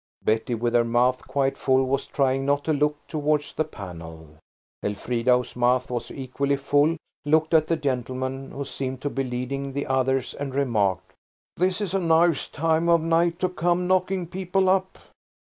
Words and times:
Betty, 0.25 0.55
with 0.55 0.73
her 0.73 0.83
mouth 0.83 1.27
quite 1.27 1.59
full, 1.59 1.83
was 1.85 2.07
trying 2.07 2.43
not 2.43 2.63
to 2.63 2.73
look 2.73 2.97
towards 3.07 3.53
the 3.53 3.63
panel. 3.63 4.35
Elfrida, 4.83 5.37
whose 5.37 5.55
mouth 5.55 5.91
was 5.91 6.09
equally 6.09 6.55
full, 6.55 6.97
looked 7.23 7.53
at 7.53 7.67
the 7.67 7.75
gentleman 7.75 8.49
who 8.49 8.65
seemed 8.65 8.99
to 9.01 9.11
be 9.11 9.23
leading 9.23 9.73
the 9.73 9.85
others, 9.85 10.33
and 10.33 10.55
remarked– 10.55 11.13
"This 11.55 11.81
is 11.81 11.93
a 11.93 11.99
nice 11.99 12.47
time 12.47 12.89
of 12.89 13.03
night 13.03 13.37
to 13.41 13.49
come 13.49 13.85
knocking 13.85 14.25
people 14.25 14.69
up!" 14.69 14.97